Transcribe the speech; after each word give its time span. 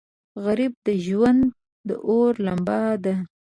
غریب 0.43 0.73
د 0.87 0.87
ژوند 1.05 1.41
د 1.87 1.89
اور 2.07 2.31
لمبه 2.45 2.79
ده 3.03 3.15